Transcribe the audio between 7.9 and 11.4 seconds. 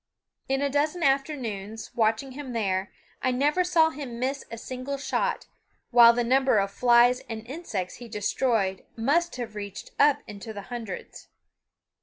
he destroyed must have reached up into the hundreds.